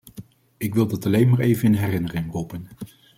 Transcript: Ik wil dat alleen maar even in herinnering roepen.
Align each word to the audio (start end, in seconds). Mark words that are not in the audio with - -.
Ik 0.57 0.73
wil 0.73 0.87
dat 0.87 1.05
alleen 1.05 1.29
maar 1.29 1.39
even 1.39 1.65
in 1.65 1.73
herinnering 1.79 2.31
roepen. 2.31 2.67